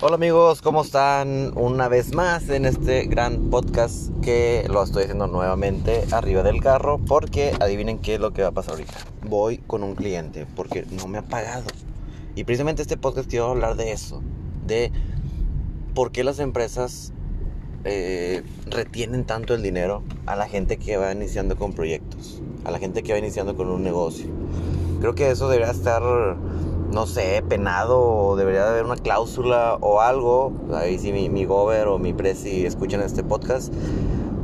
[0.00, 1.56] Hola amigos, ¿cómo están?
[1.56, 6.98] Una vez más en este gran podcast que lo estoy haciendo nuevamente arriba del carro
[6.98, 8.92] porque adivinen qué es lo que va a pasar ahorita.
[9.22, 11.66] Voy con un cliente porque no me ha pagado.
[12.34, 14.20] Y precisamente este podcast quiero hablar de eso,
[14.66, 14.90] de
[15.94, 17.12] por qué las empresas
[17.84, 22.80] eh, retienen tanto el dinero a la gente que va iniciando con proyectos, a la
[22.80, 24.26] gente que va iniciando con un negocio.
[25.00, 26.02] Creo que eso debería estar
[26.94, 30.52] no sé, penado o debería haber una cláusula o algo.
[30.72, 33.74] Ahí si mi, mi gober o mi presi escuchan este podcast.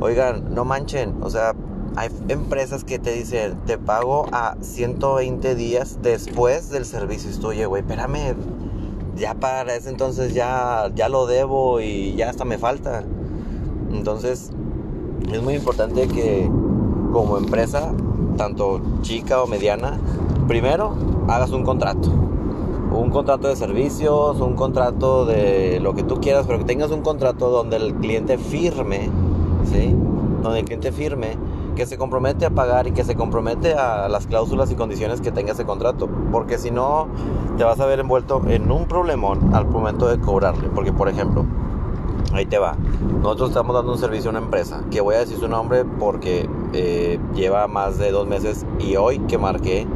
[0.01, 1.55] Oigan, no manchen, o sea,
[1.95, 7.31] hay empresas que te dicen, te pago a 120 días después del servicio.
[7.31, 8.35] Y tú, güey, espérame,
[9.15, 13.03] ya para ese entonces ya, ya lo debo y ya hasta me falta.
[13.93, 14.51] Entonces,
[15.31, 16.49] es muy importante que
[17.13, 17.93] como empresa,
[18.37, 19.99] tanto chica o mediana,
[20.47, 20.95] primero
[21.27, 22.30] hagas un contrato
[22.91, 27.01] un contrato de servicios, un contrato de lo que tú quieras, pero que tengas un
[27.01, 29.09] contrato donde el cliente firme,
[29.65, 29.95] ¿sí?
[30.43, 31.37] Donde el cliente firme
[31.75, 35.31] que se compromete a pagar y que se compromete a las cláusulas y condiciones que
[35.31, 37.07] tenga ese contrato, porque si no
[37.57, 41.45] te vas a ver envuelto en un problemón al momento de cobrarle, porque por ejemplo,
[42.33, 42.75] ahí te va,
[43.21, 46.49] nosotros estamos dando un servicio a una empresa, que voy a decir su nombre porque
[46.73, 49.87] eh, lleva más de dos meses y hoy que marqué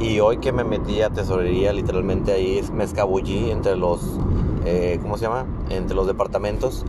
[0.00, 4.18] y hoy que me metí a tesorería, literalmente ahí me escabullí entre los,
[4.64, 5.46] eh, ¿cómo se llama?
[5.68, 6.86] Entre los departamentos.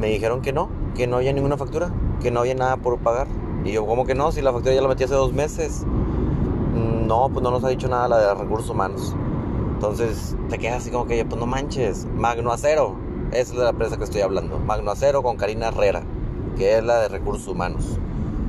[0.00, 3.28] Me dijeron que no, que no había ninguna factura, que no había nada por pagar.
[3.64, 4.32] Y yo, ¿cómo que no?
[4.32, 5.84] Si la factura ya la metí hace dos meses.
[7.06, 9.14] No, pues no nos ha dicho nada la de recursos humanos.
[9.74, 12.06] Entonces te quedas así como que, pues no manches.
[12.16, 12.96] Magno Acero,
[13.30, 14.58] es la empresa que estoy hablando.
[14.58, 16.02] Magno Acero con Karina Herrera,
[16.56, 18.00] que es la de recursos humanos.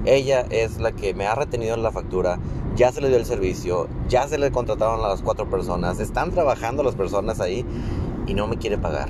[0.06, 2.40] Ella es la que me ha retenido en la factura
[2.76, 6.32] ya se le dio el servicio, ya se le contrataron a las cuatro personas, están
[6.32, 7.66] trabajando las personas ahí
[8.28, 9.08] y no me quiere pagar.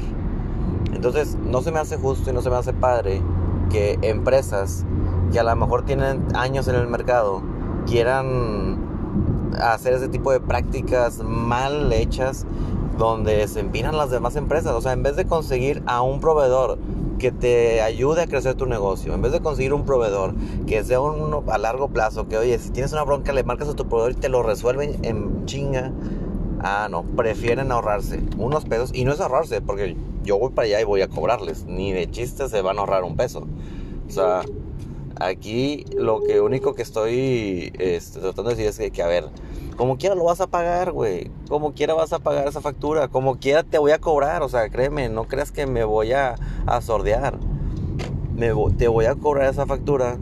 [0.94, 3.22] Entonces, no se me hace justo y no se me hace padre
[3.70, 4.86] que empresas
[5.32, 7.42] que a lo mejor tienen años en el mercado
[7.88, 8.80] quieran
[9.60, 12.46] hacer ese tipo de prácticas mal hechas
[12.98, 14.74] donde se empinan las demás empresas.
[14.74, 16.78] O sea, en vez de conseguir a un proveedor
[17.18, 19.14] que te ayude a crecer tu negocio.
[19.14, 20.34] En vez de conseguir un proveedor
[20.68, 23.76] que sea uno a largo plazo, que oye, si tienes una bronca le marcas a
[23.76, 25.92] tu proveedor y te lo resuelven en chinga.
[26.62, 28.92] Ah, no, prefieren ahorrarse unos pesos.
[28.94, 31.66] Y no es ahorrarse, porque yo voy para allá y voy a cobrarles.
[31.66, 33.48] Ni de chiste se van a ahorrar un peso.
[34.08, 34.42] O sea,
[35.20, 39.26] aquí lo que único que estoy este, tratando de decir es que, que a ver,
[39.76, 41.32] como quiera lo vas a pagar, güey.
[41.50, 43.08] Como quiera vas a pagar esa factura.
[43.10, 44.42] Como quiera te voy a cobrar.
[44.42, 47.38] O sea, créeme, no creas que me voy a, a sordear.
[48.36, 50.18] Me, te voy a cobrar esa factura.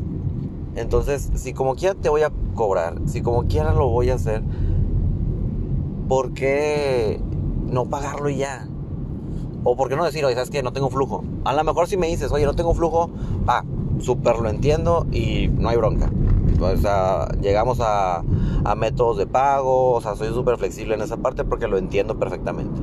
[0.76, 4.42] Entonces, si como quiera te voy a cobrar, si como quiera lo voy a hacer,
[6.08, 7.22] ¿por qué
[7.68, 8.68] no pagarlo y ya?
[9.64, 11.24] O por qué no decir, oye, ¿sabes que No tengo flujo.
[11.46, 13.12] A lo mejor si me dices, oye, no tengo flujo,
[13.48, 13.64] va,
[14.00, 16.10] súper lo entiendo y no hay bronca.
[16.60, 18.24] O sea, llegamos a,
[18.66, 22.18] a métodos de pago, o sea, soy súper flexible en esa parte porque lo entiendo
[22.18, 22.82] perfectamente.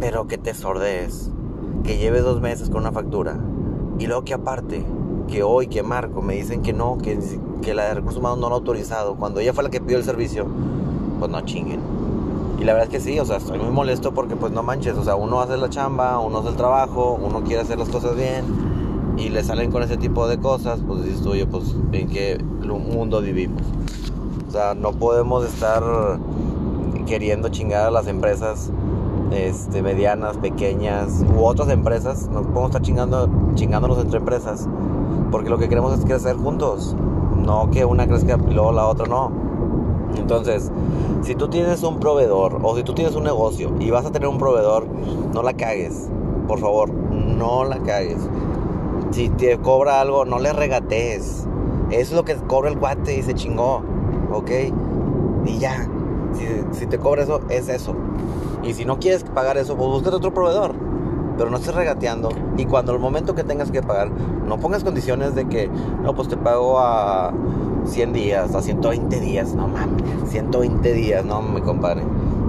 [0.00, 1.30] Pero que te sordees,
[1.84, 3.38] que lleves dos meses con una factura
[3.98, 4.84] y luego que aparte,
[5.28, 7.18] que hoy que Marco me dicen que no, que,
[7.62, 9.98] que la de recursos humanos no lo ha autorizado, cuando ella fue la que pidió
[9.98, 10.46] el servicio,
[11.18, 11.80] pues no chinguen.
[12.58, 14.96] Y la verdad es que sí, o sea, estoy muy molesto porque pues no manches,
[14.96, 18.16] o sea, uno hace la chamba, uno hace el trabajo, uno quiere hacer las cosas
[18.16, 18.44] bien
[19.16, 22.38] y le salen con ese tipo de cosas, pues dices tú, oye, pues en qué
[22.98, 23.62] mundo vivimos.
[24.46, 25.82] O sea, no podemos estar
[27.06, 28.70] queriendo chingar a las empresas
[29.30, 32.28] este, medianas, pequeñas u otras empresas.
[32.28, 34.68] No podemos estar chingando, chingándonos entre empresas.
[35.30, 36.96] Porque lo que queremos es crecer juntos.
[37.36, 39.30] No que una crezca y luego la otra no.
[40.16, 40.70] Entonces,
[41.22, 44.28] si tú tienes un proveedor o si tú tienes un negocio y vas a tener
[44.28, 44.86] un proveedor,
[45.32, 46.08] no la cagues.
[46.46, 48.18] Por favor, no la cagues.
[49.10, 51.46] Si te cobra algo, no le regatees.
[51.90, 53.82] Eso es lo que cobra el guate y se chingó.
[54.30, 54.50] ¿Ok?
[55.46, 55.88] Y ya,
[56.72, 57.94] si, te cobra eso, es eso.
[58.62, 60.74] Y si no quieres pagar eso, pues otro proveedor.
[61.36, 62.30] Pero no estés regateando.
[62.56, 65.70] Y cuando el momento que tengas que pagar, no pongas condiciones de que,
[66.02, 67.32] no, pues te pago a
[67.84, 69.54] 100 días, a 120 días.
[69.54, 72.02] No mames, 120 días, no me compare.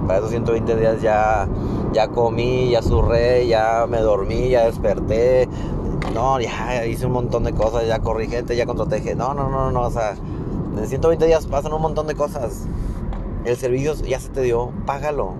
[0.06, 1.46] Para esos 120 días ya,
[1.92, 5.48] ya comí, ya surré, ya me dormí, ya desperté.
[6.12, 9.70] No, ya hice un montón de cosas, ya corrí gente, ya contraté No, no, no,
[9.70, 10.16] no, o sea
[10.76, 12.66] en 120 días pasan un montón de cosas.
[13.44, 15.34] El servicio ya se te dio, págalo,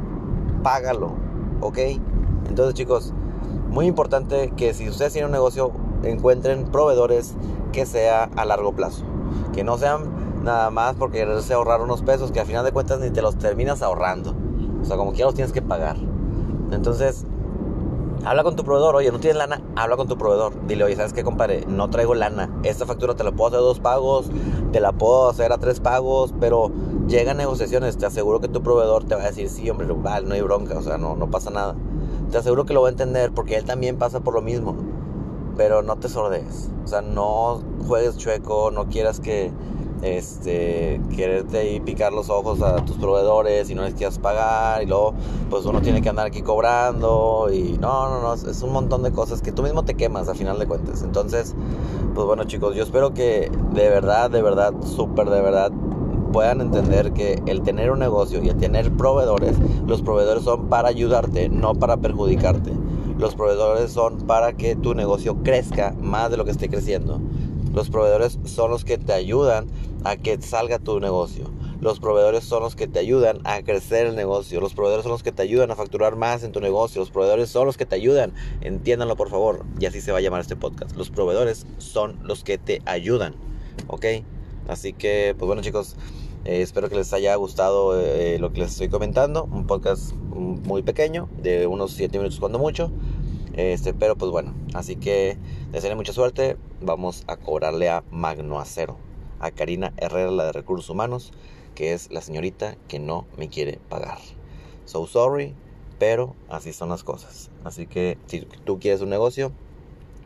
[0.62, 1.12] págalo,
[1.60, 1.78] ¿ok?
[2.48, 3.12] Entonces chicos,
[3.68, 5.72] muy importante que si ustedes tienen un negocio,
[6.02, 7.34] encuentren proveedores
[7.72, 9.04] que sea a largo plazo.
[9.52, 13.00] Que no sean nada más porque quererse ahorrar unos pesos que al final de cuentas
[13.00, 14.34] ni te los terminas ahorrando.
[14.80, 15.96] O sea, como quiera los tienes que pagar.
[16.72, 17.26] Entonces,
[18.22, 20.52] Habla con tu proveedor, oye, no tienes lana, habla con tu proveedor.
[20.66, 21.64] Dile, oye, ¿sabes qué, compadre?
[21.66, 22.50] No traigo lana.
[22.64, 24.30] Esta factura te la puedo hacer a dos pagos,
[24.72, 26.70] te la puedo hacer a tres pagos, pero
[27.08, 27.96] llegan negociaciones.
[27.96, 30.76] Te aseguro que tu proveedor te va a decir, sí, hombre, vale, no hay bronca,
[30.76, 31.76] o sea, no, no pasa nada.
[32.30, 34.76] Te aseguro que lo va a entender porque él también pasa por lo mismo.
[35.56, 36.70] Pero no te sordees.
[36.84, 39.50] O sea, no juegues chueco, no quieras que
[40.02, 44.86] este, quererte y picar los ojos a tus proveedores y no les quieras pagar y
[44.86, 45.14] luego
[45.50, 49.12] pues uno tiene que andar aquí cobrando y no, no, no, es un montón de
[49.12, 51.02] cosas que tú mismo te quemas a final de cuentas.
[51.02, 51.54] Entonces,
[52.14, 55.70] pues bueno chicos, yo espero que de verdad, de verdad, súper de verdad
[56.32, 59.56] puedan entender que el tener un negocio y el tener proveedores,
[59.86, 62.72] los proveedores son para ayudarte, no para perjudicarte.
[63.18, 67.20] Los proveedores son para que tu negocio crezca más de lo que esté creciendo.
[67.72, 69.66] Los proveedores son los que te ayudan
[70.04, 71.50] a que salga tu negocio.
[71.80, 74.60] Los proveedores son los que te ayudan a crecer el negocio.
[74.60, 77.00] Los proveedores son los que te ayudan a facturar más en tu negocio.
[77.00, 78.34] Los proveedores son los que te ayudan.
[78.60, 79.64] Entiéndanlo por favor.
[79.78, 80.94] Y así se va a llamar este podcast.
[80.96, 83.34] Los proveedores son los que te ayudan.
[83.86, 84.04] ¿Ok?
[84.68, 85.96] Así que, pues bueno chicos,
[86.44, 89.44] eh, espero que les haya gustado eh, lo que les estoy comentando.
[89.44, 92.90] Un podcast muy pequeño, de unos 7 minutos cuando mucho.
[93.60, 95.36] Este, pero pues bueno, así que
[95.70, 96.56] desearé mucha suerte.
[96.80, 98.96] Vamos a cobrarle a Magno Acero
[99.38, 101.32] a Karina Herrera, la de Recursos Humanos,
[101.74, 104.18] que es la señorita que no me quiere pagar.
[104.86, 105.54] So sorry,
[105.98, 107.50] pero así son las cosas.
[107.62, 109.52] Así que si tú quieres un negocio,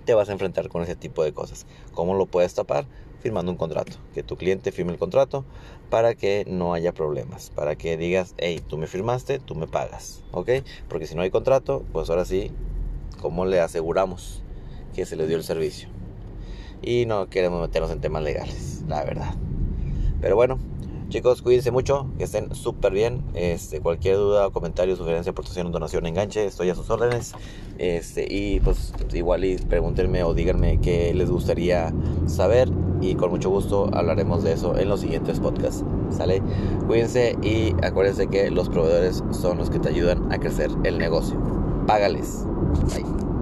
[0.05, 1.67] te vas a enfrentar con ese tipo de cosas.
[1.93, 2.87] ¿Cómo lo puedes tapar?
[3.21, 3.97] Firmando un contrato.
[4.15, 5.45] Que tu cliente firme el contrato
[5.91, 7.51] para que no haya problemas.
[7.51, 10.23] Para que digas, hey, tú me firmaste, tú me pagas.
[10.31, 10.51] ¿Ok?
[10.89, 12.53] Porque si no hay contrato, pues ahora sí,
[13.25, 14.43] ¿cómo le aseguramos
[14.95, 15.89] que se le dio el servicio?
[16.85, 19.35] y no queremos meternos en temas legales, la verdad.
[20.21, 20.59] Pero bueno,
[21.09, 23.23] chicos, cuídense mucho, que estén súper bien.
[23.35, 27.33] Este, cualquier duda, comentario, sugerencia, aportación, donación, enganche, estoy a sus órdenes.
[27.79, 31.93] Este, y pues igual y pregúntenme o díganme qué les gustaría
[32.27, 32.69] saber
[33.01, 35.85] y con mucho gusto hablaremos de eso en los siguientes podcasts.
[36.11, 36.43] ¿Sale?
[36.87, 41.39] Cuídense y acuérdense que los proveedores son los que te ayudan a crecer el negocio.
[41.87, 42.47] Págales.
[42.83, 43.34] はい。